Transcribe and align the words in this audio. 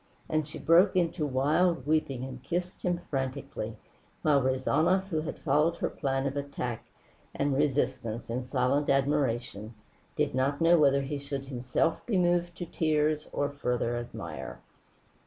And 0.27 0.47
she 0.47 0.57
broke 0.57 0.95
into 0.95 1.27
wild 1.27 1.85
weeping 1.85 2.23
and 2.23 2.41
kissed 2.41 2.81
him 2.81 3.01
frantically, 3.11 3.77
while 4.23 4.41
Rezanov 4.41 5.09
who 5.09 5.21
had 5.21 5.37
followed 5.37 5.75
her 5.75 5.91
plan 5.91 6.25
of 6.25 6.35
attack 6.35 6.87
and 7.35 7.53
resistance 7.55 8.27
in 8.27 8.43
silent 8.43 8.89
admiration, 8.89 9.75
did 10.15 10.33
not 10.33 10.59
know 10.59 10.79
whether 10.79 11.03
he 11.03 11.19
should 11.19 11.45
himself 11.45 12.03
be 12.07 12.17
moved 12.17 12.57
to 12.57 12.65
tears 12.65 13.29
or 13.31 13.51
further 13.51 13.95
admire. 13.95 14.59